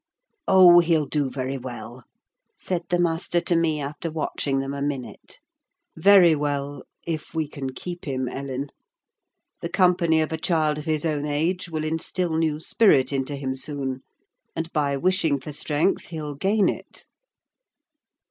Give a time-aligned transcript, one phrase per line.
[0.47, 2.05] "Oh, he'll do very well,"
[2.57, 5.39] said the master to me, after watching them a minute.
[5.95, 8.71] "Very well, if we can keep him, Ellen.
[9.59, 13.55] The company of a child of his own age will instil new spirit into him
[13.55, 14.01] soon,
[14.55, 17.05] and by wishing for strength he'll gain it."